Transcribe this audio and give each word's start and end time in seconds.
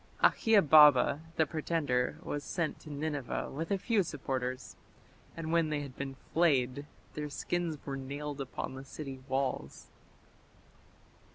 Akhiababa 0.23 1.19
the 1.35 1.45
pretender 1.45 2.17
was 2.23 2.43
sent 2.43 2.79
to 2.79 2.89
Nineveh 2.89 3.51
with 3.51 3.69
a 3.69 3.77
few 3.77 4.01
supporters; 4.01 4.75
and 5.37 5.51
when 5.51 5.69
they 5.69 5.81
had 5.81 5.95
been 5.95 6.15
flayed 6.33 6.87
their 7.13 7.29
skins 7.29 7.77
were 7.85 7.97
nailed 7.97 8.41
upon 8.41 8.73
the 8.73 8.83
city 8.83 9.19
walls. 9.27 9.91